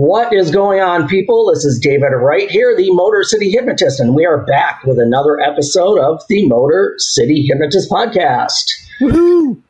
[0.00, 1.52] What is going on, people?
[1.52, 5.38] This is David Wright here, the Motor City Hypnotist, and we are back with another
[5.40, 8.64] episode of the Motor City Hypnotist podcast.
[9.02, 9.60] Woohoo!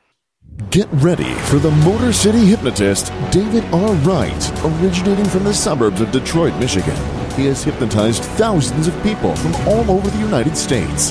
[0.70, 3.92] Get ready for the Motor City Hypnotist, David R.
[4.04, 6.94] Wright, originating from the suburbs of Detroit, Michigan.
[7.32, 11.10] He has hypnotized thousands of people from all over the United States.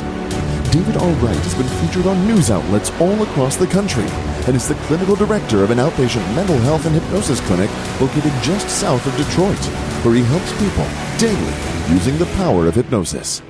[0.71, 1.11] David R.
[1.13, 4.05] Wright has been featured on news outlets all across the country
[4.45, 8.69] and is the clinical director of an outpatient mental health and hypnosis clinic located just
[8.69, 9.57] south of Detroit,
[10.05, 10.85] where he helps people
[11.17, 11.55] daily
[11.91, 13.41] using the power of hypnosis.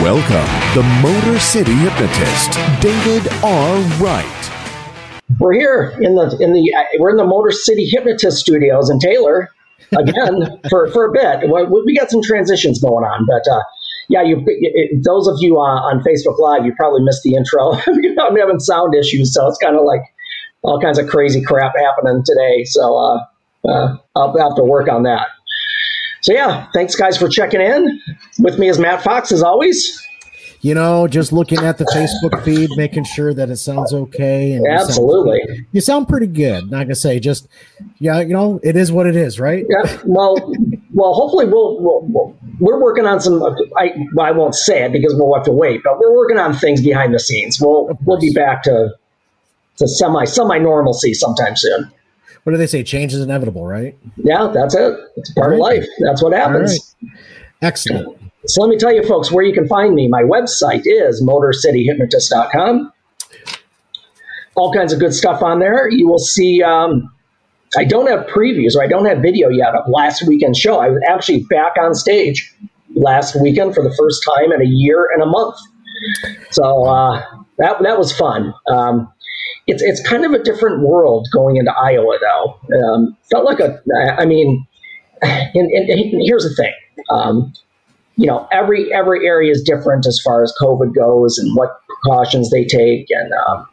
[0.00, 3.76] Welcome, the Motor City Hypnotist, David R.
[4.00, 4.50] Wright.
[5.38, 9.50] We're here in the in the we're in the Motor City Hypnotist Studios in Taylor
[9.96, 11.50] again for for a bit.
[11.86, 13.62] We got some transitions going on, but uh,
[14.08, 17.72] yeah, you it, those of you uh, on Facebook Live, you probably missed the intro.
[18.22, 20.02] I'm having sound issues, so it's kind of like
[20.62, 22.64] all kinds of crazy crap happening today.
[22.64, 25.26] So uh, uh, I'll have to work on that.
[26.22, 28.00] So yeah, thanks guys for checking in.
[28.38, 30.00] With me is Matt Fox as always.
[30.64, 34.54] You know, just looking at the Facebook feed, making sure that it sounds okay.
[34.54, 36.70] And Absolutely, you sound, you sound pretty good.
[36.70, 37.46] Not gonna say just,
[37.98, 39.66] yeah, you know, it is what it is, right?
[39.68, 39.98] Yeah.
[40.06, 40.34] Well,
[40.94, 43.42] well, hopefully we'll, we'll we're working on some.
[43.76, 46.80] I I won't say it because we'll have to wait, but we're working on things
[46.80, 47.60] behind the scenes.
[47.60, 48.88] We'll we'll be back to
[49.76, 51.92] to semi semi normalcy sometime soon
[52.44, 52.82] what do they say?
[52.82, 53.96] Change is inevitable, right?
[54.16, 54.98] Yeah, that's it.
[55.16, 55.54] It's part right.
[55.54, 55.86] of life.
[56.00, 56.94] That's what happens.
[57.62, 58.18] Excellent.
[58.46, 60.08] So let me tell you, folks, where you can find me.
[60.08, 62.92] My website is motorcityhypnotist.com.
[64.56, 65.88] All kinds of good stuff on there.
[65.90, 66.62] You will see.
[66.62, 67.10] Um,
[67.76, 70.78] I don't have previews or I don't have video yet of last weekend's show.
[70.78, 72.54] I was actually back on stage
[72.94, 75.56] last weekend for the first time in a year and a month.
[76.50, 77.20] So uh,
[77.58, 78.54] that that was fun.
[78.70, 79.12] Um,
[79.66, 82.60] it's it's kind of a different world going into Iowa, though.
[82.78, 83.80] Um, felt like a,
[84.18, 84.66] I mean,
[85.22, 86.72] and, and, and here's the thing.
[87.10, 87.52] Um,
[88.16, 92.50] you know, every every area is different as far as COVID goes and what precautions
[92.50, 93.66] they take, and um,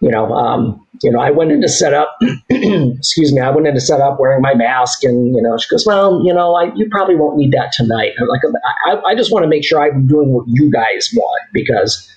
[0.00, 2.16] you know, um, you know, I went into setup.
[2.50, 6.22] excuse me, I went into setup wearing my mask, and you know, she goes, "Well,
[6.24, 8.40] you know, I, you probably won't need that tonight." I'm like,
[8.86, 12.10] I, I just want to make sure I'm doing what you guys want because,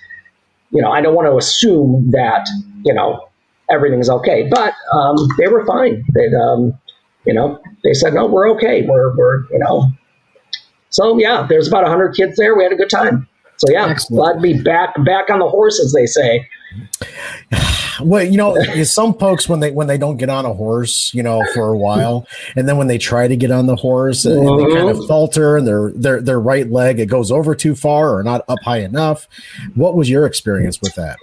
[0.71, 2.47] you know, I don't want to assume that
[2.85, 3.27] you know,
[3.69, 4.47] everything's okay.
[4.49, 6.05] But um, they were fine.
[6.13, 6.79] They, um,
[7.25, 8.83] you know, they said, no, we're okay.
[8.88, 9.91] We're, we're, you know.
[10.95, 12.56] So yeah, there's about hundred kids there.
[12.56, 13.28] We had a good time.
[13.57, 14.22] So yeah, Excellent.
[14.22, 16.47] glad to be back, back on the horse, as they say.
[18.01, 21.22] well, you know, some folks when they when they don't get on a horse, you
[21.22, 22.25] know, for a while,
[22.56, 24.97] and then when they try to get on the horse, and, and they kind of
[24.97, 25.07] mm-hmm.
[25.07, 28.59] falter, and their their their right leg it goes over too far or not up
[28.63, 29.27] high enough.
[29.75, 31.17] What was your experience with that?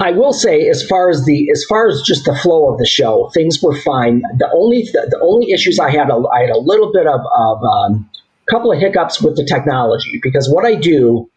[0.00, 2.86] I will say, as far as the as far as just the flow of the
[2.86, 4.22] show, things were fine.
[4.38, 7.20] The only the, the only issues I had, a, I had a little bit of,
[7.36, 8.10] of um,
[8.52, 11.28] couple of hiccups with the technology because what I do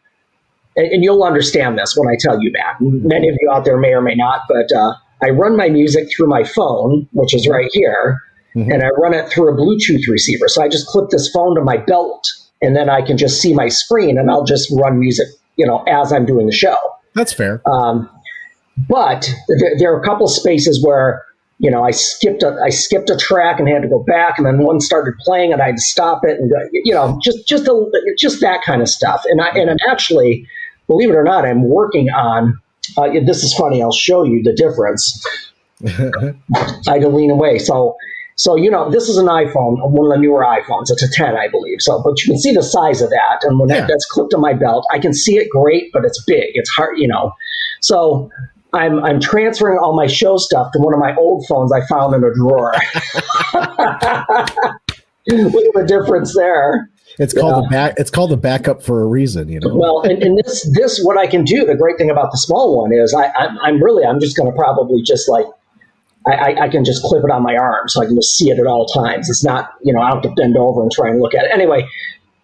[0.76, 2.76] and, you'll understand this when I tell you that.
[2.82, 4.94] Many of you out there may or may not, but uh,
[5.24, 8.20] I run my music through my phone, which is right here,
[8.56, 8.72] mm-hmm.
[8.72, 10.48] and I run it through a Bluetooth receiver.
[10.48, 12.28] So I just clip this phone to my belt,
[12.62, 15.84] and then I can just see my screen, and I'll just run music, you know,
[15.84, 16.76] as I'm doing the show.
[17.14, 17.62] That's fair.
[17.66, 18.10] Um,
[18.90, 21.24] but th- there are a couple spaces where
[21.60, 24.46] you know I skipped a I skipped a track and had to go back, and
[24.46, 27.68] then one started playing, and I had to stop it, and you know just just
[27.68, 29.24] a, just that kind of stuff.
[29.26, 30.48] And I and I'm actually
[30.88, 32.60] believe it or not, I'm working on.
[32.98, 33.82] Uh, this is funny.
[33.82, 35.26] I'll show you the difference.
[35.86, 37.58] I had to lean away.
[37.58, 37.96] So,
[38.36, 40.86] so you know, this is an iPhone, one of the newer iPhones.
[40.90, 41.82] It's a 10, I believe.
[41.82, 43.82] So, but you can see the size of that, and when yeah.
[43.82, 46.52] that, that's clipped to my belt, I can see it great, but it's big.
[46.54, 47.34] It's hard, you know.
[47.82, 48.30] So,
[48.74, 52.16] I'm I'm transferring all my show stuff to one of my old phones I found
[52.16, 52.74] in a drawer.
[55.28, 56.90] Look at the difference there.
[57.18, 57.96] It's called the back.
[57.98, 59.74] It's called the backup for a reason, you know.
[59.74, 61.66] Well, and, and this this what I can do.
[61.66, 64.52] The great thing about the small one is I, I'm, I'm really I'm just going
[64.52, 65.46] to probably just like
[66.28, 68.58] I, I, can just clip it on my arm so I can just see it
[68.58, 69.30] at all times.
[69.30, 71.52] It's not you know I have to bend over and try and look at it.
[71.54, 71.88] Anyway,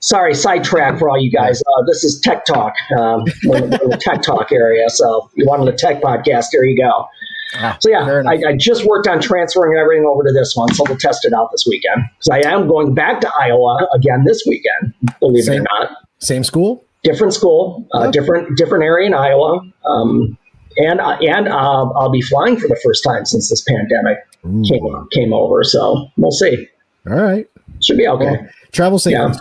[0.02, 1.62] sorry, sidetrack for all you guys.
[1.62, 4.90] Uh, this is Tech Talk, um, in, in the Tech Talk area.
[4.90, 6.48] So you wanted a tech podcast?
[6.52, 7.08] There you go.
[7.56, 10.86] Ah, so yeah, I, I, just worked on transferring everything over to this one, so
[10.88, 12.04] we'll test it out this weekend.
[12.18, 14.94] Because I am going back to Iowa again this weekend.
[15.20, 19.60] Believe same, it or not, same school, different school, uh, different different area in Iowa,
[19.86, 20.38] um,
[20.78, 24.20] and uh, and uh, I'll be flying for the first time since this pandemic
[24.66, 25.66] came came over.
[25.66, 26.70] So we'll see.
[27.10, 27.50] All right,
[27.82, 28.32] should be okay.
[28.32, 29.12] Well, travel safe.
[29.12, 29.34] Yeah.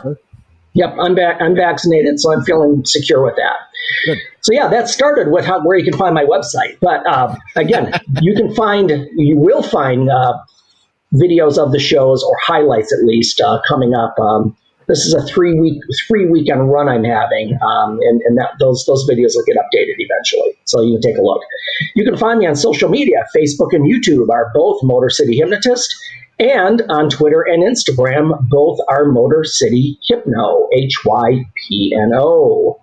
[0.74, 1.40] Yep, I'm back.
[1.40, 3.56] I'm vaccinated, so I'm feeling secure with that.
[4.06, 4.18] Good.
[4.42, 6.78] So yeah, that started with how, where you can find my website.
[6.80, 10.38] But uh, again, you can find, you will find uh,
[11.14, 14.14] videos of the shows or highlights at least uh, coming up.
[14.20, 14.56] Um,
[14.86, 18.84] this is a three week three weekend run I'm having, um, and, and that, those
[18.86, 20.58] those videos will get updated eventually.
[20.64, 21.40] So you can take a look.
[21.94, 23.24] You can find me on social media.
[23.36, 25.94] Facebook and YouTube are both Motor City Hypnotist.
[26.40, 32.80] And on Twitter and Instagram, both are Motor City Hypno, H Y P N O.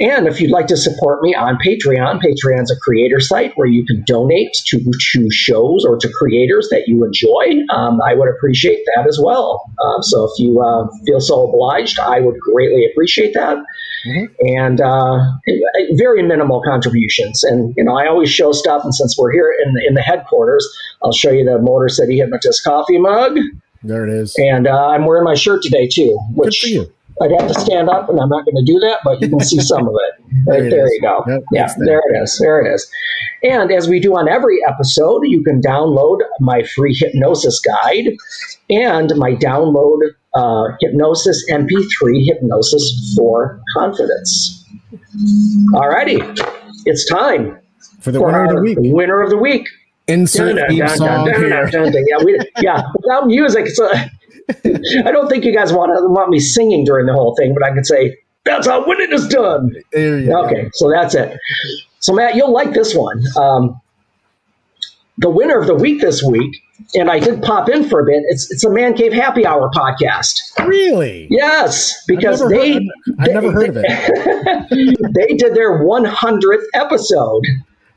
[0.00, 3.84] And if you'd like to support me on Patreon, Patreon's a creator site where you
[3.84, 4.78] can donate to,
[5.12, 7.62] to shows or to creators that you enjoy.
[7.72, 9.64] Um, I would appreciate that as well.
[9.84, 13.58] Um, so if you uh, feel so obliged, I would greatly appreciate that.
[14.06, 14.56] Mm-hmm.
[14.56, 15.18] And uh,
[15.96, 17.42] very minimal contributions.
[17.44, 18.84] And you know, I always show stuff.
[18.84, 20.66] And since we're here in the, in the headquarters,
[21.02, 23.38] I'll show you the Motor City Hypnotist coffee mug.
[23.82, 24.34] There it is.
[24.38, 26.64] And uh, I'm wearing my shirt today too, which
[27.22, 29.40] I'd have to stand up, and I'm not going to do that, but you can
[29.40, 30.24] see some of it.
[30.46, 31.24] Right there, there you go.
[31.26, 32.38] Yep, yeah, there it is.
[32.38, 32.90] There it is.
[33.44, 38.08] And as we do on every episode, you can download my free hypnosis guide
[38.68, 40.00] and my download
[40.34, 44.64] uh, hypnosis MP3 hypnosis for confidence.
[45.72, 46.38] Alrighty,
[46.86, 47.58] it's time
[48.00, 48.78] for the for winner of the week.
[48.80, 49.68] Winner of the week.
[50.06, 50.58] Insert
[50.96, 51.70] song here.
[51.70, 54.10] Yeah, we, yeah, without music, it's a
[55.06, 57.72] I don't think you guys want want me singing during the whole thing, but I
[57.72, 59.74] can say that's how winning is done.
[59.94, 60.70] okay, go.
[60.74, 61.38] so that's it.
[62.00, 63.22] So Matt, you'll like this one.
[63.36, 63.80] Um,
[65.18, 66.62] the winner of the week this week,
[66.94, 68.22] and I did pop in for a bit.
[68.28, 70.34] It's it's a Man Cave Happy Hour podcast.
[70.66, 71.26] Really?
[71.30, 72.82] Yes, because I've they, heard,
[73.18, 75.14] I've they, never heard of it.
[75.14, 77.44] they did their 100th episode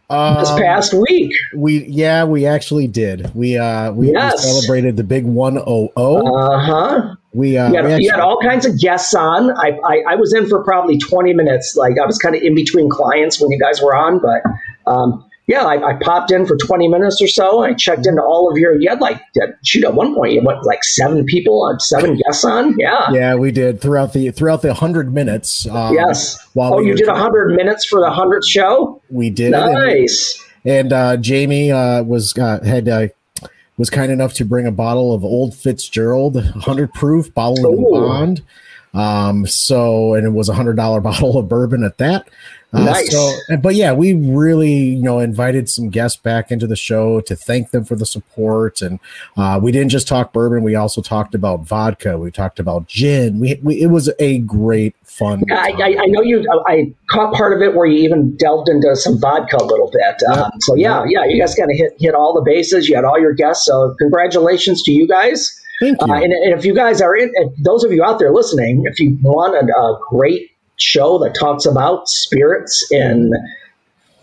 [0.09, 1.31] um, this past week.
[1.55, 3.33] We yeah, we actually did.
[3.35, 4.45] We uh we, yes.
[4.45, 6.37] we celebrated the big one oh oh.
[6.37, 7.15] Uh huh.
[7.33, 9.51] We uh you had, we actually, had, all kinds of guests on.
[9.51, 11.75] I, I I was in for probably twenty minutes.
[11.75, 14.41] Like I was kind of in between clients when you guys were on, but
[14.89, 17.63] um yeah, I, I, popped in for 20 minutes or so.
[17.63, 19.21] I checked into all of your, you had like,
[19.63, 22.77] shoot, at one point, you had like seven people, uh, seven guests on.
[22.77, 23.09] Yeah.
[23.13, 25.65] Yeah, we did throughout the, throughout the 100 minutes.
[25.67, 26.37] Um, yes.
[26.53, 29.01] While oh, we you did 100 minutes for the 100th show?
[29.09, 29.51] We did.
[29.51, 30.43] Nice.
[30.65, 33.07] And, and uh, Jamie uh, was, uh, had, uh,
[33.77, 38.41] was kind enough to bring a bottle of Old Fitzgerald, 100 proof, bottle of bond.
[38.97, 42.27] Um, so, and it was a hundred dollar bottle of bourbon at that.
[42.73, 43.11] Uh, nice.
[43.11, 47.35] So, but yeah, we really, you know, invited some guests back into the show to
[47.35, 48.81] thank them for the support.
[48.81, 48.99] And
[49.37, 52.17] uh, we didn't just talk bourbon; we also talked about vodka.
[52.17, 53.39] We talked about gin.
[53.39, 55.43] We, we it was a great fun.
[55.47, 56.45] Yeah, I, I, I, know you.
[56.67, 60.21] I caught part of it where you even delved into some vodka a little bit.
[60.27, 60.37] Yep.
[60.37, 62.89] Um, so yeah, yeah, you guys kind of hit hit all the bases.
[62.89, 63.65] You had all your guests.
[63.65, 65.57] So congratulations to you guys.
[65.79, 66.13] Thank you.
[66.13, 68.99] Uh, and, and, if you guys are in, those of you out there listening, if
[68.99, 73.33] you want a, a great show that talks about spirits and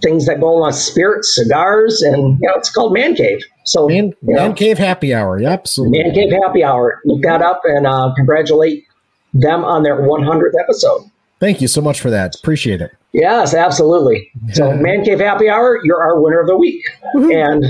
[0.03, 3.41] things that go along spirits, cigars, and you know, it's called Man Cave.
[3.65, 6.03] So Man, know, Cave Happy Hour, yep, absolutely.
[6.03, 7.01] Man Cave Happy Hour.
[7.05, 8.87] Look that up and uh, congratulate
[9.33, 11.11] them on their 100th episode.
[11.41, 12.37] Thank you so much for that.
[12.37, 12.93] Appreciate it.
[13.13, 14.31] Yes, absolutely.
[14.53, 16.85] So Man Cave Happy Hour, you're our winner of the week,
[17.15, 17.65] and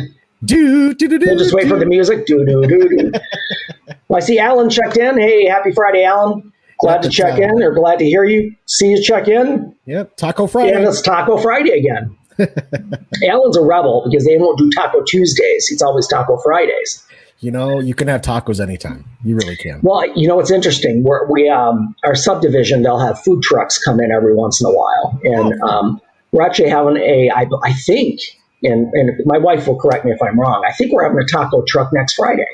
[0.44, 2.26] do, do, do, we'll just wait for the music.
[2.26, 3.12] Do do do do.
[4.14, 5.19] I see Alan checked in.
[5.19, 6.52] Hey, happy Friday, Alan.
[6.81, 8.55] Glad to check in or glad to hear you.
[8.66, 9.75] See you check in.
[9.87, 10.72] Yep, Taco Friday.
[10.72, 12.16] And it's Taco Friday again.
[13.28, 15.68] Alan's a rebel because they won't do Taco Tuesdays.
[15.71, 17.06] It's always Taco Fridays.
[17.40, 19.04] You know, you can have tacos anytime.
[19.23, 19.80] You really can.
[19.83, 21.02] Well, you know, it's interesting.
[21.02, 24.73] We're, we um, our subdivision, they'll have food trucks come in every once in a
[24.73, 25.68] while, and oh.
[25.68, 26.00] um,
[26.33, 27.30] we're actually having a.
[27.35, 28.21] I, I think,
[28.62, 30.64] and and my wife will correct me if I'm wrong.
[30.66, 32.47] I think we're having a taco truck next Friday.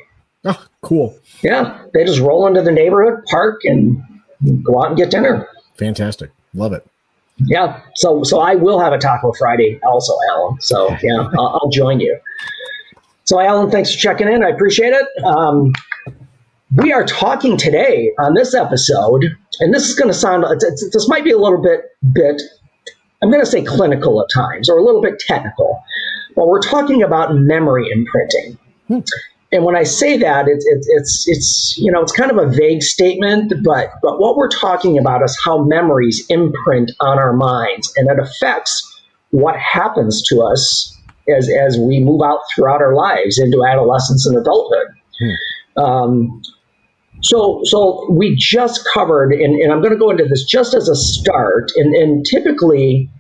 [0.83, 1.17] Cool.
[1.43, 4.03] Yeah, they just roll into the neighborhood, park, and
[4.63, 5.47] go out and get dinner.
[5.77, 6.31] Fantastic.
[6.55, 6.87] Love it.
[7.37, 7.81] Yeah.
[7.95, 10.61] So so I will have a Taco Friday also, Alan.
[10.61, 12.19] So yeah, I'll, I'll join you.
[13.25, 14.43] So Alan, thanks for checking in.
[14.43, 15.25] I appreciate it.
[15.25, 15.73] Um,
[16.77, 19.25] we are talking today on this episode,
[19.61, 22.41] and this is going to sound it's, it's, this might be a little bit bit
[23.23, 25.83] I'm going to say clinical at times or a little bit technical,
[26.35, 28.59] but we're talking about memory imprinting.
[28.89, 29.01] Hmm
[29.53, 32.47] and when I say that, it's, it's it's it's you know it's kind of a
[32.49, 37.93] vague statement, but but what we're talking about is how memories imprint on our minds,
[37.97, 38.87] and it affects
[39.31, 40.97] what happens to us
[41.37, 44.89] as as we move out throughout our lives into adolescence and adulthood.
[45.19, 45.83] Hmm.
[45.83, 46.43] Um,
[47.23, 50.89] so so we just covered, and, and I'm going to go into this just as
[50.89, 53.11] a start, and and typically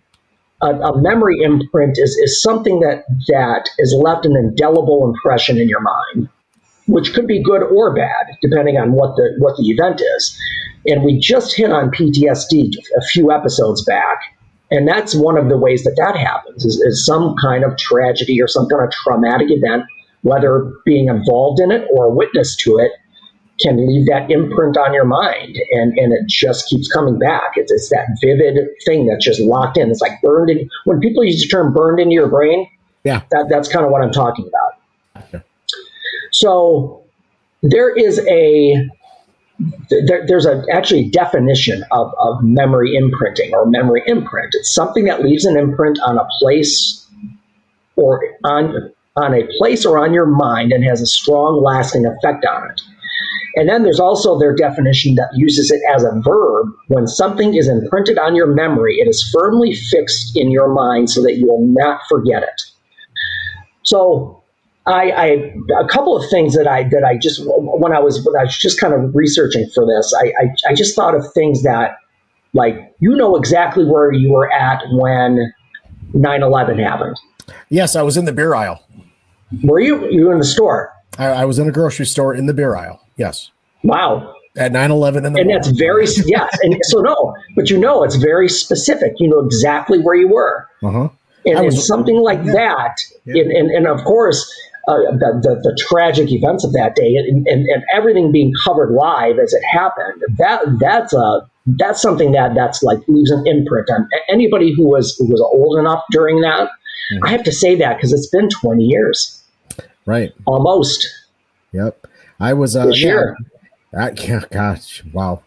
[0.62, 5.68] a, a, memory imprint is, is something that that is left an indelible impression in
[5.68, 6.28] your mind.
[6.86, 10.38] which could be good or bad depending on what the what the event is.
[10.86, 14.18] And we just hit on PTSD a few episodes back,
[14.70, 18.40] and that's one of the ways that that happens is, is some kind of tragedy
[18.40, 19.84] or some kind of traumatic event,
[20.22, 22.92] whether being involved in it or a witness to it,
[23.62, 27.52] can leave that imprint on your mind and, and it just keeps coming back.
[27.56, 29.90] It's, it's that vivid thing that's just locked in.
[29.90, 30.68] It's like burned in.
[30.84, 32.66] When people use the term burned into your brain,
[33.04, 33.22] Yeah.
[33.30, 35.42] that, that's kind of what I'm talking about.
[36.32, 37.02] So
[37.62, 38.88] there is a
[39.90, 44.54] there, there's a actually definition of, of memory imprinting or memory imprint.
[44.54, 47.06] It's something that leaves an imprint on a place
[47.96, 52.46] or on on a place or on your mind and has a strong lasting effect
[52.46, 52.80] on it.
[53.56, 56.68] And then there's also their definition that uses it as a verb.
[56.88, 61.22] When something is imprinted on your memory, it is firmly fixed in your mind so
[61.22, 62.62] that you will not forget it.
[63.82, 64.36] So,
[64.86, 65.26] I, I
[65.78, 68.56] a couple of things that I that I just when I was when I was
[68.56, 71.96] just kind of researching for this, I, I, I just thought of things that
[72.54, 75.52] like you know exactly where you were at when
[76.14, 77.16] 9-11 happened.
[77.68, 78.82] Yes, I was in the beer aisle.
[79.62, 80.92] Were you you were in the store?
[81.18, 83.00] I, I was in a grocery store in the beer aisle.
[83.20, 83.50] Yes.
[83.84, 84.34] Wow.
[84.56, 86.58] At 9 11 in the And that's very yes.
[86.62, 89.12] And so no, but you know it's very specific.
[89.18, 90.66] You know exactly where you were.
[90.82, 91.08] Uh-huh.
[91.46, 92.96] and, and something like that,
[93.26, 93.42] Yeah.
[93.42, 94.40] and, and, and of course,
[94.88, 98.90] uh, the, the, the tragic events of that day, and, and, and everything being covered
[98.92, 100.22] live as it happened.
[100.38, 105.14] That that's a that's something that that's like leaves an imprint on anybody who was
[105.18, 106.68] who was old enough during that.
[107.12, 107.24] Mm-hmm.
[107.24, 109.36] I have to say that because it's been twenty years
[110.06, 110.32] Right.
[110.46, 111.06] almost
[111.72, 112.06] Yep.
[112.40, 113.34] I was uh this yeah.
[113.96, 115.42] I, yeah, gosh, wow.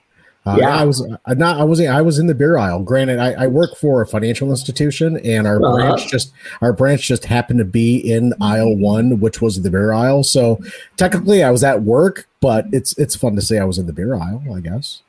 [0.46, 0.76] Uh, Yeah.
[0.76, 1.58] I was uh, not.
[1.60, 1.80] I was.
[1.80, 2.84] I was in the beer aisle.
[2.84, 5.76] Granted, I, I work for a financial institution, and our Uh-huh.
[5.76, 9.94] branch just our branch just happened to be in aisle one, which was the beer
[9.94, 10.24] aisle.
[10.24, 10.60] So
[10.98, 13.94] technically, I was at work, but it's it's fun to say I was in the
[13.94, 14.44] beer aisle.
[14.54, 15.02] I guess.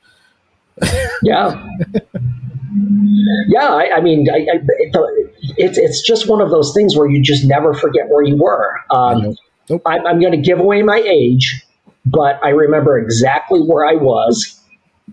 [1.23, 1.67] Yeah.
[3.49, 7.09] yeah, I, I mean, I, I, it, it's it's just one of those things where
[7.09, 8.75] you just never forget where you were.
[8.91, 9.37] Um, Nope.
[9.71, 9.83] Nope.
[9.87, 11.64] I, I'm going to give away my age,
[12.07, 14.61] but I remember exactly where I was,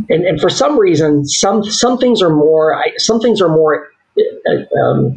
[0.10, 3.88] and and for some reason, some some things are more I, some things are more.
[4.18, 5.16] uh, Um,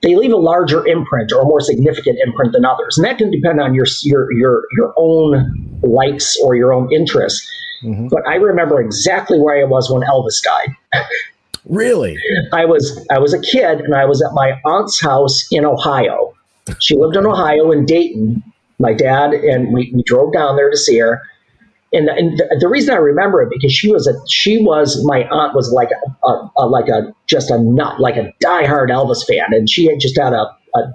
[0.00, 3.30] they leave a larger imprint or a more significant imprint than others, and that can
[3.32, 7.44] depend on your your your your own likes or your own interests.
[7.84, 8.08] Mhm.
[8.10, 11.04] But I remember exactly where I was when Elvis died.
[11.68, 12.16] Really?
[12.52, 16.32] I was I was a kid and I was at my aunt's house in Ohio.
[16.80, 18.42] She lived in Ohio in Dayton.
[18.78, 21.22] My dad and we, we drove down there to see her.
[21.92, 25.24] And, and the, the reason I remember it because she was a she was my
[25.28, 29.26] aunt was like a, a, a like a just a nut like a diehard Elvis
[29.26, 30.92] fan and she had just had a, a,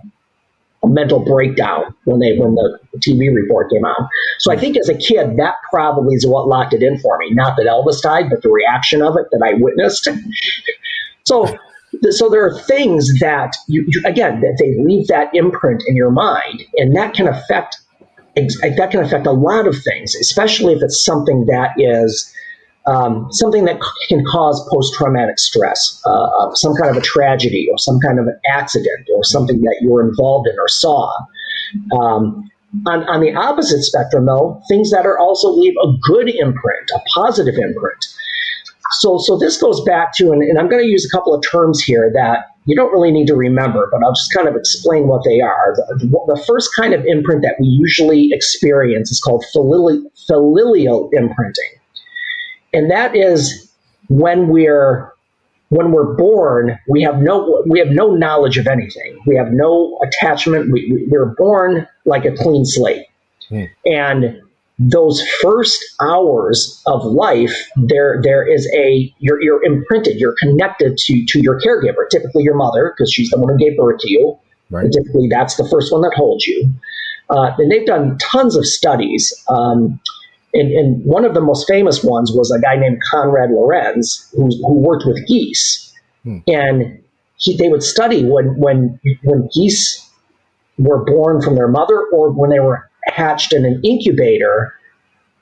[0.85, 4.07] mental breakdown when they when the TV report came out.
[4.37, 7.31] So I think as a kid that probably is what locked it in for me.
[7.31, 10.07] Not that Elvis died, but the reaction of it that I witnessed.
[11.25, 11.57] So,
[12.09, 16.11] so there are things that you, you again that they leave that imprint in your
[16.11, 17.77] mind, and that can affect
[18.35, 22.33] that can affect a lot of things, especially if it's something that is
[22.85, 27.99] um, something that can cause post-traumatic stress, uh, some kind of a tragedy or some
[27.99, 31.09] kind of an accident or something that you were involved in or saw.
[32.01, 32.49] Um,
[32.87, 36.99] on, on the opposite spectrum, though, things that are also leave a good imprint, a
[37.13, 38.05] positive imprint.
[38.99, 41.43] So, so this goes back to, and, and I'm going to use a couple of
[41.49, 45.07] terms here that you don't really need to remember, but I'll just kind of explain
[45.07, 45.75] what they are.
[45.75, 51.71] The, the first kind of imprint that we usually experience is called filial, familial imprinting,
[52.73, 53.71] and that is
[54.07, 55.11] when we're
[55.69, 59.19] when we're born, we have no we have no knowledge of anything.
[59.25, 60.71] We have no attachment.
[60.71, 63.05] We, we, we're born like a clean slate,
[63.49, 63.63] Hmm.
[63.85, 64.41] and
[64.79, 70.19] those first hours of life, there there is a you're you're imprinted.
[70.19, 73.77] You're connected to to your caregiver, typically your mother, because she's the one who gave
[73.77, 74.37] birth to you.
[74.69, 74.91] Right.
[74.91, 76.73] Typically, that's the first one that holds you.
[77.29, 79.33] Uh, and they've done tons of studies.
[79.47, 79.99] Um,
[80.53, 84.49] and, and one of the most famous ones was a guy named Konrad Lorenz, who,
[84.65, 85.93] who worked with geese.
[86.23, 86.39] Hmm.
[86.47, 87.03] And
[87.37, 90.07] he, they would study when, when, when geese
[90.77, 94.73] were born from their mother or when they were hatched in an incubator,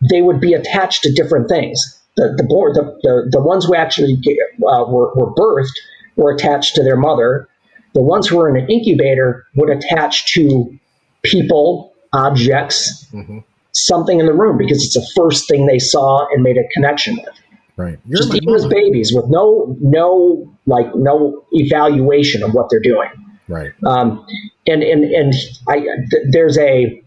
[0.09, 1.79] they would be attached to different things.
[2.17, 4.19] The, the, bor- the, the, the ones who actually
[4.67, 5.71] uh, were, were birthed
[6.17, 7.47] were attached to their mother.
[7.93, 10.77] The ones who were in an incubator would attach to
[11.23, 13.43] people, objects, Mhm.
[13.73, 17.15] something in the room because it's the first thing they saw and made a connection
[17.15, 17.35] with.
[17.77, 17.97] Right.
[18.05, 23.09] You're Just even as babies with no no like no evaluation of what they're doing.
[23.47, 23.71] Right.
[23.85, 24.25] Um,
[24.67, 25.33] and and and
[25.69, 27.01] I th- there's a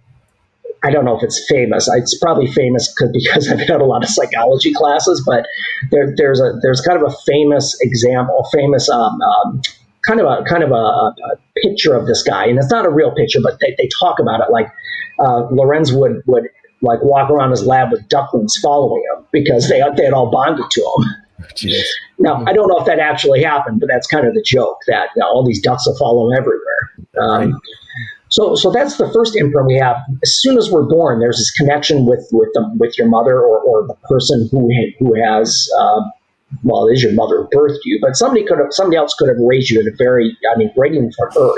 [0.84, 1.88] I don't know if it's famous.
[1.92, 5.46] It's probably famous because I've had a lot of psychology classes, but
[5.90, 9.62] there, there's a there's kind of a famous example, famous um, um,
[10.06, 11.14] kind of a kind of a, a,
[11.62, 14.40] picture of this guy, and it's not a real picture, but they, they talk about
[14.40, 14.70] it like
[15.18, 16.48] uh, Lorenz would would
[16.82, 20.70] like walk around his lab with ducklings following him because they they had all bonded
[20.70, 21.46] to him.
[21.54, 21.82] Jeez.
[22.18, 25.08] Now I don't know if that actually happened, but that's kind of the joke that
[25.16, 26.90] you know, all these ducks will follow him everywhere.
[27.18, 27.60] Um, right.
[28.34, 29.94] So, so that's the first imprint we have.
[30.24, 33.60] As soon as we're born, there's this connection with with the, with your mother or,
[33.60, 36.00] or the person who who has uh,
[36.64, 39.28] well, it is your mother who birthed you, but somebody could have somebody else could
[39.28, 41.52] have raised you at a very I mean, waiting for her.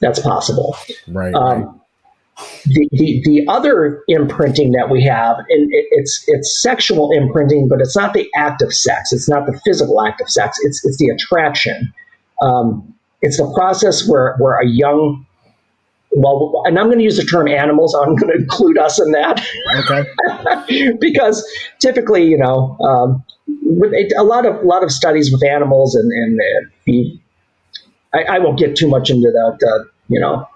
[0.00, 0.74] That's possible.
[1.06, 1.34] Right.
[1.34, 1.82] Um.
[2.64, 7.80] The, the, the other imprinting that we have, and it, it's it's sexual imprinting, but
[7.80, 9.12] it's not the act of sex.
[9.12, 10.58] It's not the physical act of sex.
[10.62, 11.92] It's it's the attraction.
[12.40, 15.25] Um, it's the process where where a young
[16.16, 17.94] well, and I'm going to use the term animals.
[17.94, 19.44] I'm going to include us in that.
[19.84, 20.96] Okay.
[21.00, 21.46] because
[21.78, 23.22] typically, you know, um,
[24.18, 26.40] a lot of a lot of studies with animals, and and
[26.86, 27.20] the,
[28.14, 30.48] I, I, won't get too much into the, the you know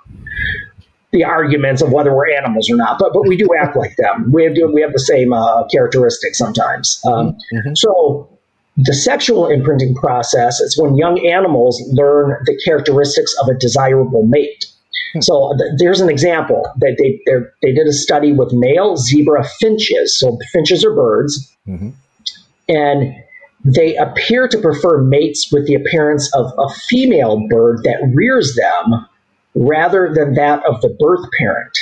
[1.12, 4.32] the arguments of whether we're animals or not, but but we do act like them.
[4.32, 7.00] We have we have the same uh, characteristics sometimes.
[7.04, 7.74] Um, mm-hmm.
[7.74, 8.28] So
[8.76, 14.66] the sexual imprinting process is when young animals learn the characteristics of a desirable mate.
[15.12, 15.20] Hmm.
[15.20, 17.20] So th- there's an example that they
[17.62, 20.18] they did a study with male zebra finches.
[20.18, 21.90] So finches are birds, mm-hmm.
[22.68, 23.14] and
[23.64, 29.06] they appear to prefer mates with the appearance of a female bird that rears them
[29.54, 31.78] rather than that of the birth parent.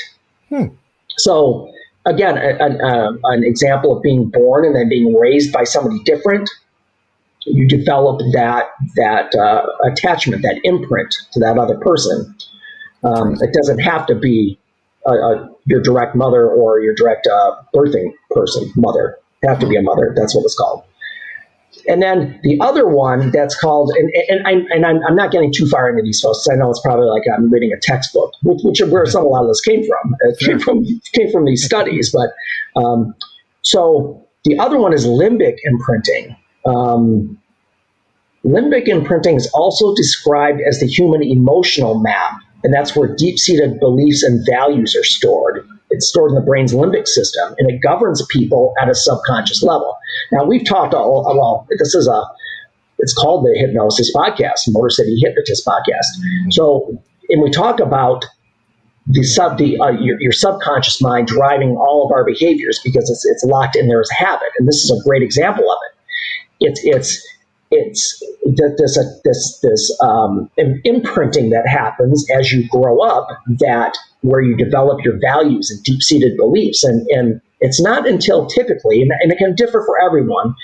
[0.48, 0.74] Hmm.
[1.18, 1.70] So
[2.06, 6.48] again, a, a, an example of being born and then being raised by somebody different.
[7.46, 12.34] You develop that that uh, attachment, that imprint to that other person.
[13.04, 14.58] Um, it doesn't have to be
[15.06, 19.18] a, a, your direct mother or your direct uh, birthing person, mother.
[19.42, 20.12] It have to be a mother.
[20.16, 20.84] That's what it's called.
[21.86, 25.52] And then the other one that's called, and, and, I, and I'm, I'm not getting
[25.52, 26.46] too far into these folks.
[26.50, 29.42] I know it's probably like I'm reading a textbook, which, which where some a lot
[29.42, 30.16] of this came from.
[30.20, 32.12] It came from came from these studies.
[32.12, 33.14] But um,
[33.62, 36.36] so the other one is limbic imprinting.
[36.66, 37.38] Um,
[38.44, 43.78] limbic imprinting is also described as the human emotional map and that's where deep seated
[43.78, 45.66] beliefs and values are stored.
[45.90, 49.96] It's stored in the brain's limbic system, and it governs people at a subconscious level.
[50.32, 52.22] Now, we've talked all, well, this is a,
[52.98, 56.08] it's called the Hypnosis Podcast, Motor City Hypnotist Podcast.
[56.18, 56.50] Mm-hmm.
[56.50, 58.24] So, and we talk about
[59.06, 63.24] the sub the uh, your, your, subconscious mind driving all of our behaviors because it's
[63.24, 66.68] it's locked in there as a habit, and this is a great example of it.
[66.68, 67.26] It's it's
[67.70, 70.50] it's this uh, this this um,
[70.84, 73.28] imprinting that happens as you grow up
[73.58, 78.46] that where you develop your values and deep seated beliefs and and it's not until
[78.46, 80.54] typically and, and it can differ for everyone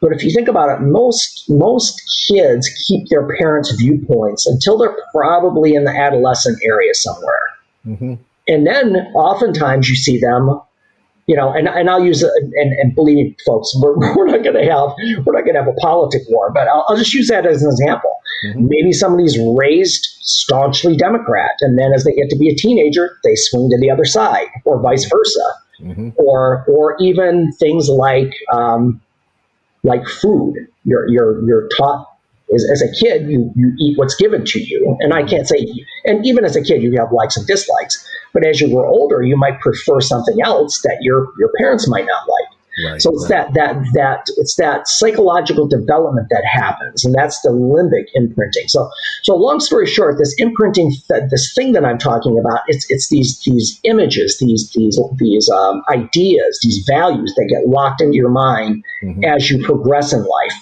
[0.00, 4.96] but if you think about it most most kids keep their parents viewpoints until they're
[5.14, 7.42] probably in the adolescent area somewhere
[7.86, 8.14] mm-hmm.
[8.46, 10.60] and then oftentimes you see them
[11.28, 14.56] you know, and, and I'll use and, and believe me, folks, we're, we're not going
[14.56, 14.90] to have
[15.24, 17.62] we're not going to have a politic war, but I'll, I'll, just use that as
[17.62, 18.10] an example.
[18.46, 18.66] Mm-hmm.
[18.68, 23.34] Maybe somebody's raised staunchly Democrat, and then as they get to be a teenager, they
[23.34, 26.08] swing to the other side, or vice versa, mm-hmm.
[26.16, 29.00] or or even things like um,
[29.82, 30.54] like food.
[30.84, 32.06] You're you're you're taught
[32.54, 34.96] as, as a kid, you, you eat what's given to you.
[35.00, 35.66] And I can't say,
[36.04, 38.06] and even as a kid, you have likes and dislikes.
[38.32, 42.06] But as you grow older, you might prefer something else that your, your parents might
[42.06, 42.58] not like.
[42.84, 43.52] Right, so it's right.
[43.52, 48.68] that that that it's that psychological development that happens, and that's the limbic imprinting.
[48.68, 48.88] So
[49.24, 53.40] so long story short, this imprinting, this thing that I'm talking about, it's it's these
[53.44, 58.84] these images, these these these um, ideas, these values that get locked into your mind
[59.02, 59.24] mm-hmm.
[59.24, 60.54] as you progress in life.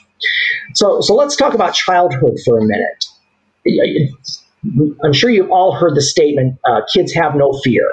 [0.76, 3.06] So, so let's talk about childhood for a minute.
[5.02, 7.88] I'm sure you've all heard the statement uh, kids have no fear.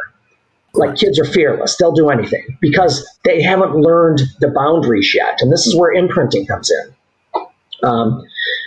[0.76, 5.38] Like kids are fearless, they'll do anything because they haven't learned the boundaries yet.
[5.39, 7.88] And this is where imprinting comes in.
[7.88, 8.22] Um,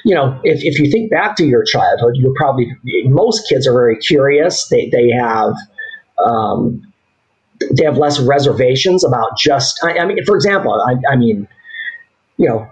[0.05, 2.75] you know, if, if you think back to your childhood, you're probably,
[3.07, 4.69] most kids are very curious.
[4.69, 5.53] They, they have,
[6.25, 6.81] um,
[7.73, 11.49] they have less reservations about just, I, I mean, for example, I, I mean,
[12.37, 12.71] you know,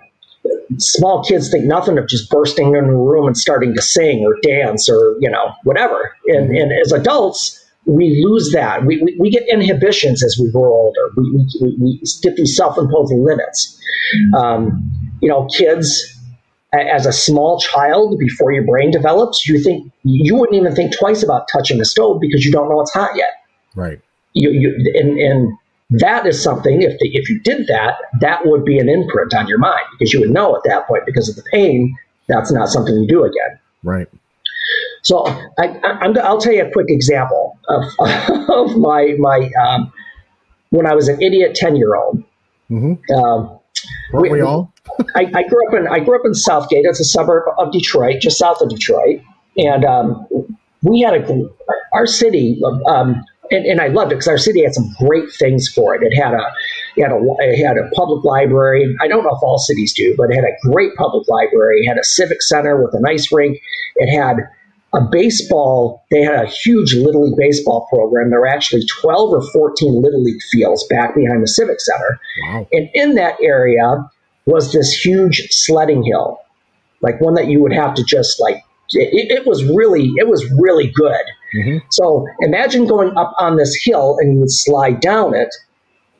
[0.78, 4.36] small kids think nothing of just bursting into a room and starting to sing or
[4.42, 6.14] dance or you know whatever.
[6.28, 6.56] And, mm-hmm.
[6.56, 8.86] and as adults we lose that.
[8.86, 11.10] We, we, we, get inhibitions as we grow older.
[11.18, 13.78] We, we, we get these self-imposed limits.
[14.14, 14.34] Mm-hmm.
[14.34, 14.90] um,
[15.24, 16.20] you know kids
[16.74, 21.22] as a small child before your brain develops you think you wouldn't even think twice
[21.22, 23.30] about touching the stove because you don't know it's hot yet.
[23.74, 24.00] Right.
[24.34, 25.56] You, you and, and
[25.98, 29.46] that is something if the, if you did that that would be an imprint on
[29.46, 31.96] your mind because you would know at that point because of the pain
[32.28, 34.08] that's not something you do again right
[35.02, 35.26] so
[35.58, 37.84] I, will tell you a quick example of,
[38.48, 39.92] of my my um,
[40.70, 42.22] when I was an idiot ten year old.
[42.70, 43.14] Mm-hmm.
[43.14, 43.58] Um,
[44.14, 44.72] we, we all?
[45.14, 46.84] I, I, grew up in I grew up in Southgate.
[46.84, 49.20] It's a suburb of Detroit, just south of Detroit,
[49.58, 50.26] and um,
[50.82, 51.48] we had a
[51.92, 52.60] our city.
[53.50, 56.02] And, and I loved it because our city had some great things for it.
[56.02, 56.52] It had a
[56.96, 58.96] it had a it had a public library.
[59.00, 61.82] I don't know if all cities do, but it had a great public library.
[61.82, 63.60] It had a civic center with an ice rink.
[63.96, 64.48] It had
[64.94, 68.30] a baseball, they had a huge Little League baseball program.
[68.30, 72.20] There were actually 12 or 14 Little League fields back behind the Civic Center.
[72.46, 72.68] Wow.
[72.72, 74.08] And in that area
[74.46, 76.38] was this huge sledding hill,
[77.00, 80.48] like one that you would have to just like, it, it was really, it was
[80.52, 81.24] really good.
[81.54, 81.86] Mm-hmm.
[81.90, 85.54] So imagine going up on this hill and you would slide down it.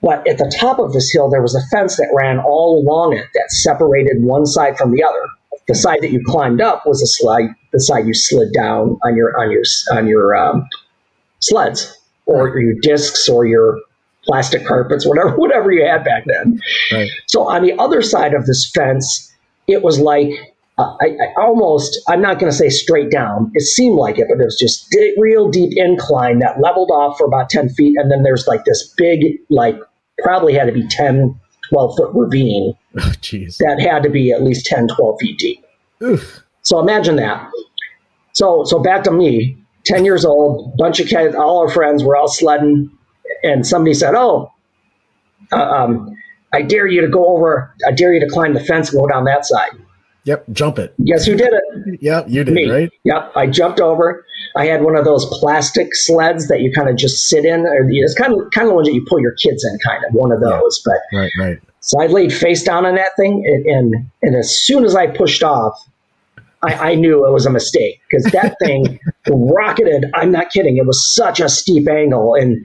[0.03, 3.15] But at the top of this hill, there was a fence that ran all along
[3.15, 5.29] it that separated one side from the other.
[5.67, 7.49] The side that you climbed up was a slide.
[7.73, 10.69] The side you slid down on your on your on your um,
[11.41, 13.81] sleds or your discs or your
[14.25, 16.61] plastic carpets, whatever whatever you had back then.
[16.93, 17.09] Right.
[17.27, 19.33] So on the other side of this fence,
[19.67, 20.29] it was like
[20.77, 23.51] uh, I, I, almost I'm not going to say straight down.
[23.55, 27.17] It seemed like it, but it was just di- real deep incline that leveled off
[27.19, 29.77] for about ten feet, and then there's like this big like
[30.19, 31.39] probably had to be 10
[31.71, 33.13] 12 foot ravine oh,
[33.59, 35.65] that had to be at least 10, 12 feet deep.
[36.03, 36.43] Oof.
[36.63, 37.51] So imagine that.
[38.33, 42.17] So, so back to me, 10 years old, bunch of kids, all our friends were
[42.17, 42.91] all sledding,
[43.43, 44.53] and somebody said, Oh,
[45.53, 46.17] uh, um,
[46.53, 49.07] I dare you to go over, I dare you to climb the fence and go
[49.07, 49.73] down that side.
[50.25, 50.95] Yep, jump it.
[51.05, 52.01] Guess who did it?
[52.01, 52.71] yep, you did, Me.
[52.71, 52.91] right?
[53.05, 54.25] Yep, I jumped over.
[54.57, 57.61] I had one of those plastic sleds that you kind of just sit in.
[57.61, 60.03] Or it's kind of kind of the ones that you pull your kids in, kind
[60.05, 60.83] of one of those.
[60.87, 60.93] Yeah.
[60.93, 61.59] But right, right.
[61.81, 65.07] So I laid face down on that thing, and and, and as soon as I
[65.09, 65.79] pushed off,
[66.63, 70.11] I, I knew it was a mistake because that thing rocketed.
[70.15, 70.79] I'm not kidding.
[70.79, 72.65] It was such a steep angle, and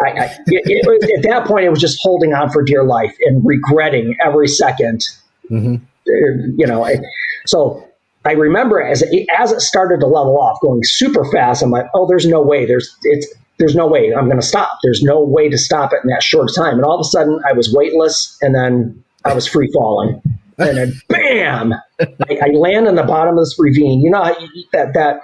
[0.00, 2.84] I, I it, it was, at that point, it was just holding on for dear
[2.84, 5.76] life and regretting every 2nd mm-hmm.
[6.06, 6.88] You know,
[7.46, 7.86] so
[8.24, 11.62] I remember as it, as it started to level off, going super fast.
[11.62, 12.66] I'm like, oh, there's no way.
[12.66, 14.78] There's it's there's no way I'm going to stop.
[14.82, 16.74] There's no way to stop it in that short time.
[16.74, 20.20] And all of a sudden, I was weightless, and then I was free falling,
[20.58, 24.00] and then bam, I, I land on the bottom of this ravine.
[24.00, 24.22] You know
[24.72, 25.20] that that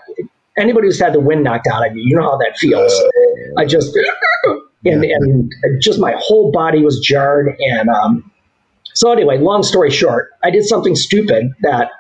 [0.57, 2.93] anybody who's had the wind knocked out of you, you know how that feels.
[3.57, 3.97] I just
[4.85, 8.31] and, and just my whole body was jarred, and um,
[8.99, 11.93] so anyway, long story short, I did something stupid that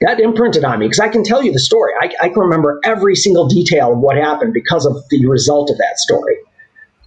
[0.00, 1.92] that imprinted on me because I can tell you the story.
[2.00, 5.78] I, I, can remember every single detail of what happened because of the result of
[5.78, 6.36] that story.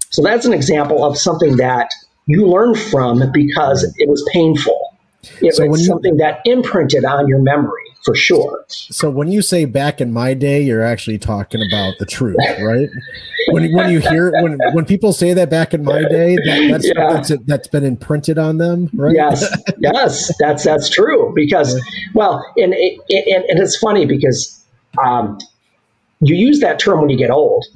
[0.10, 1.89] So that's an example of something that
[2.25, 4.97] you learn from because it was painful.
[5.39, 8.65] It so was something you, that imprinted on your memory for sure.
[8.67, 12.89] So when you say back in my day, you're actually talking about the truth, right?
[13.51, 16.88] when, when you hear when when people say that back in my day, that, that's
[16.88, 17.13] yeah.
[17.13, 19.15] that's, that's been imprinted on them, right?
[19.15, 19.45] Yes,
[19.79, 21.31] yes, that's that's true.
[21.35, 21.79] Because
[22.13, 24.63] well, and and, and it's funny because
[25.03, 25.38] um,
[26.21, 27.65] you use that term when you get old.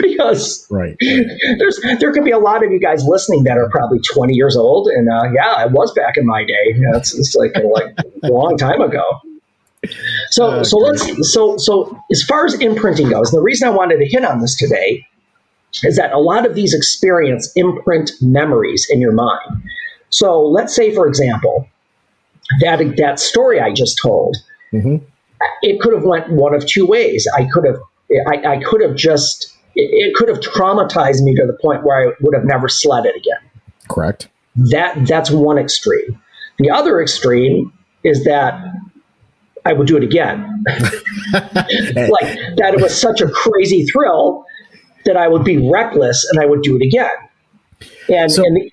[0.00, 0.96] because right.
[1.00, 4.56] there's there could be a lot of you guys listening that are probably 20 years
[4.56, 7.94] old and uh, yeah it was back in my day it's, it's like like
[8.24, 9.04] a long time ago
[10.30, 13.98] so uh, so let's so so as far as imprinting goes, the reason I wanted
[13.98, 15.06] to hit on this today
[15.82, 19.62] is that a lot of these experience imprint memories in your mind.
[20.10, 21.68] So let's say, for example,
[22.60, 24.36] that that story I just told,
[24.72, 24.96] mm-hmm.
[25.62, 27.26] it could have went one of two ways.
[27.36, 27.80] I could have
[28.26, 32.08] I, I could have just it, it could have traumatized me to the point where
[32.08, 33.40] I would have never sled it again.
[33.88, 34.28] Correct.
[34.54, 36.20] That that's one extreme.
[36.58, 37.72] The other extreme
[38.04, 38.62] is that
[39.64, 40.64] I would do it again.
[41.32, 44.44] like that it was such a crazy thrill
[45.04, 47.10] that I would be reckless and I would do it again.
[48.08, 48.70] And, so, and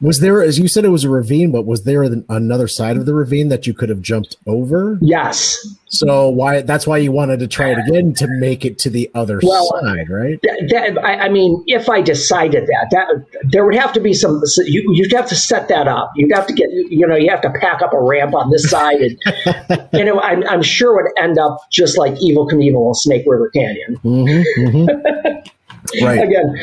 [0.00, 3.06] was there, as you said, it was a ravine, but was there another side of
[3.06, 4.98] the ravine that you could have jumped over?
[5.00, 5.74] Yes.
[5.88, 6.62] So why?
[6.62, 9.70] That's why you wanted to try it again to make it to the other well,
[9.80, 10.38] side, right?
[10.42, 14.12] That, that, I, I, mean, if I decided that, that there would have to be
[14.12, 14.42] some.
[14.58, 16.12] You, you'd have to set that up.
[16.16, 18.68] You'd have to get, you know, you have to pack up a ramp on this
[18.68, 22.94] side, and you know, I'm, I'm sure it would end up just like Evel Knievel
[22.94, 23.96] Snake River Canyon.
[24.04, 25.48] Mm-hmm, mm-hmm.
[26.02, 26.22] right.
[26.22, 26.54] Again,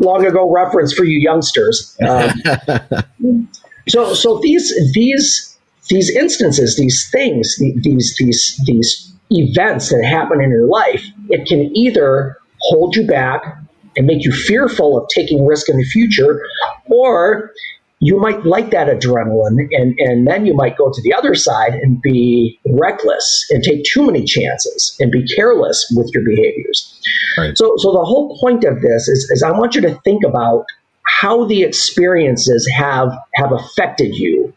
[0.00, 1.96] long ago reference for you youngsters.
[2.06, 2.30] Um,
[3.88, 5.56] so, so these these
[5.88, 11.74] these instances, these things, these these these events that happen in your life, it can
[11.76, 13.42] either hold you back
[13.96, 16.40] and make you fearful of taking risk in the future,
[16.86, 17.52] or
[18.00, 21.74] you might like that adrenaline and, and then you might go to the other side
[21.74, 27.00] and be reckless and take too many chances and be careless with your behaviors.
[27.36, 27.58] Right.
[27.58, 30.64] So, so the whole point of this is, is I want you to think about
[31.06, 34.52] how the experiences have have affected you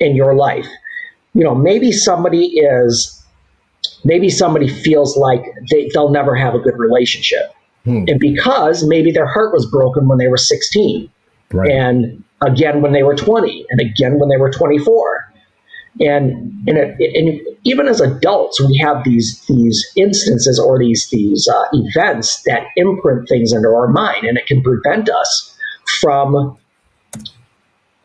[0.00, 0.66] in your life.
[1.34, 3.22] You know, maybe somebody is
[4.04, 7.54] maybe somebody feels like they, they'll never have a good relationship.
[7.84, 8.04] Hmm.
[8.08, 11.10] And because maybe their heart was broken when they were 16.
[11.52, 11.70] Right.
[11.70, 15.32] And again when they were 20 and again when they were 24
[16.00, 21.48] and and, it, and even as adults we have these these instances or these these
[21.48, 25.56] uh, events that imprint things into our mind and it can prevent us
[26.00, 26.56] from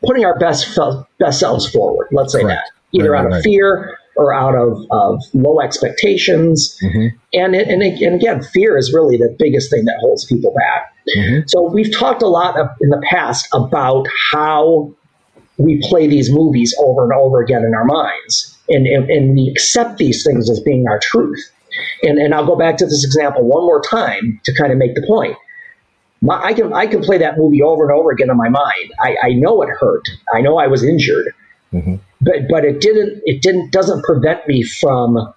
[0.06, 0.78] putting our best
[1.19, 2.62] best selves forward let's say Correct.
[2.65, 6.78] that either right, out of fear or out of, of low expectations.
[6.84, 7.15] Mm-hmm.
[7.34, 10.93] And, and, and again, fear is really the biggest thing that holds people back.
[11.15, 11.47] Mm-hmm.
[11.47, 14.91] So we've talked a lot of, in the past about how
[15.57, 18.57] we play these movies over and over again in our minds.
[18.69, 21.39] And, and, and we accept these things as being our truth.
[22.03, 24.95] And, and I'll go back to this example one more time to kind of make
[24.95, 25.37] the point.
[26.21, 28.91] My, I can I can play that movie over and over again in my mind.
[28.99, 30.03] I, I know it hurt.
[30.33, 31.31] I know I was injured.
[31.71, 31.95] Mm-hmm.
[32.21, 35.33] But but it didn't it didn't doesn't prevent me from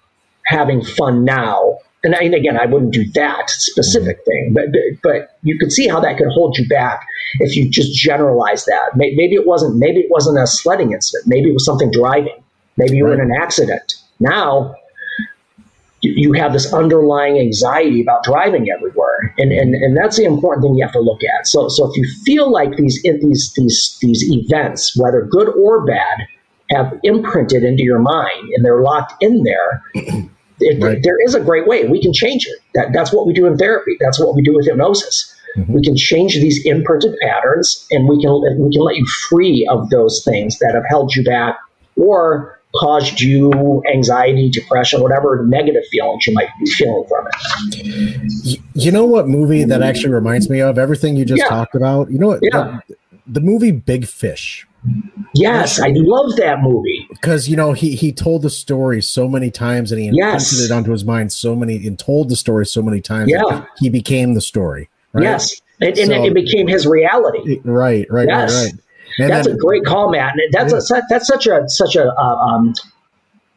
[0.47, 1.77] having fun now.
[2.03, 4.53] And, I, and again, I wouldn't do that specific mm-hmm.
[4.53, 4.65] thing, but
[5.03, 7.05] but you could see how that could hold you back
[7.39, 8.95] if you just generalize that.
[8.95, 11.27] Maybe it wasn't maybe it wasn't a sledding incident.
[11.27, 12.43] Maybe it was something driving.
[12.77, 13.17] Maybe you right.
[13.17, 13.93] were in an accident.
[14.19, 14.75] Now
[16.01, 20.75] you have this underlying anxiety about driving everywhere, and, and and that's the important thing
[20.75, 21.45] you have to look at.
[21.45, 26.25] So so if you feel like these these these these events, whether good or bad,
[26.71, 29.83] have imprinted into your mind and they're locked in there.
[30.61, 31.01] It, right.
[31.03, 31.85] There is a great way.
[31.85, 32.59] We can change it.
[32.73, 33.97] That, that's what we do in therapy.
[33.99, 35.35] That's what we do with hypnosis.
[35.57, 35.73] Mm-hmm.
[35.73, 39.89] We can change these imprinted patterns, and we can we can let you free of
[39.89, 41.57] those things that have held you back
[41.97, 48.59] or caused you anxiety, depression, whatever negative feelings you might be feeling from it.
[48.73, 51.49] You know what movie that actually reminds me of everything you just yeah.
[51.49, 52.09] talked about?
[52.09, 52.39] You know what?
[52.41, 52.79] Yeah.
[52.87, 52.95] The,
[53.27, 54.65] the movie Big Fish.
[55.33, 59.49] Yes, I love that movie because you know he he told the story so many
[59.49, 60.59] times and he imprinted yes.
[60.59, 63.31] it onto his mind so many and told the story so many times.
[63.31, 64.89] Yeah, he became the story.
[65.13, 65.23] Right?
[65.23, 67.61] Yes, and, and so, it became his reality.
[67.63, 68.53] Right, right, yes.
[68.53, 68.73] right, right.
[69.19, 70.33] And that's then, a great call, Matt.
[70.33, 72.73] And That's a that's such a such a uh, um,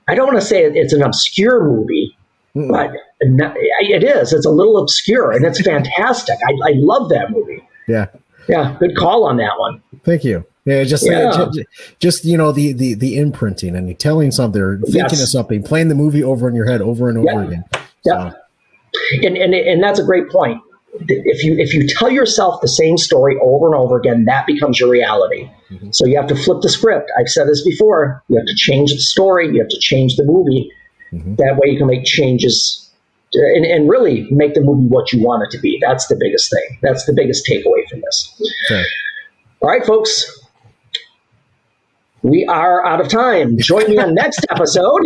[0.08, 2.16] I don't want to say it's an obscure movie,
[2.54, 2.68] mm.
[2.68, 4.32] but it is.
[4.32, 6.38] It's a little obscure and it's fantastic.
[6.46, 7.66] I, I love that movie.
[7.88, 8.06] Yeah,
[8.48, 8.76] yeah.
[8.78, 9.82] Good call on that one.
[10.04, 10.44] Thank you.
[10.64, 11.28] Yeah, just, yeah.
[11.28, 15.22] Uh, just, just you know the the the imprinting and telling something or thinking yes.
[15.22, 17.48] of something, playing the movie over in your head over and over yeah.
[17.48, 17.64] again.
[18.04, 18.32] Yeah,
[19.22, 20.62] and, and and that's a great point.
[21.06, 24.80] If you if you tell yourself the same story over and over again, that becomes
[24.80, 25.50] your reality.
[25.70, 25.90] Mm-hmm.
[25.90, 27.10] So you have to flip the script.
[27.18, 28.22] I've said this before.
[28.28, 29.48] You have to change the story.
[29.48, 30.70] You have to change the movie.
[31.12, 31.34] Mm-hmm.
[31.34, 32.90] That way, you can make changes
[33.34, 35.78] and, and really make the movie what you want it to be.
[35.82, 36.78] That's the biggest thing.
[36.80, 38.42] That's the biggest takeaway from this.
[38.70, 38.84] Okay.
[39.60, 40.40] All right, folks
[42.24, 43.58] we are out of time.
[43.58, 45.02] Join me on next episode.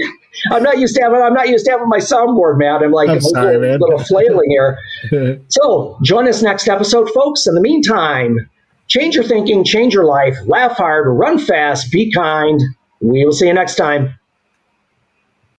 [0.52, 2.82] I'm not used to having I'm not used to having my soundboard, man.
[2.82, 4.78] I'm like I'm a sorry, little, little flailing here.
[5.48, 7.46] so join us next episode, folks.
[7.46, 8.48] In the meantime,
[8.86, 12.60] change your thinking, change your life, laugh hard, run fast, be kind.
[13.00, 14.17] We will see you next time.